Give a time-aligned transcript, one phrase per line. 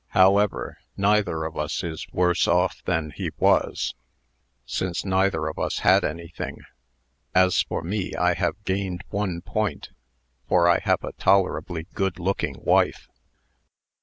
[0.17, 3.93] However, neither of us is worse off than he was,
[4.65, 6.57] since neither of us had anything.
[7.35, 9.89] As for me, I have gained one point,
[10.49, 13.15] for I have a tolerably good looking wife." Mr.